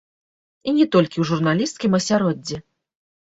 [0.69, 2.57] І не толькі ў журналісцкім асяроддзі.